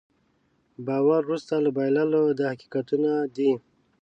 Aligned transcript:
باور 0.85 1.21
وروسته 1.25 1.53
له 1.65 1.69
بایللو 1.77 2.23
دا 2.39 2.45
حقیقتونه 2.53 3.11
دي. 3.35 3.51